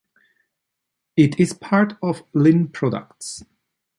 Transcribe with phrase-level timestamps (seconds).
[1.15, 3.43] It is part of Linn Products.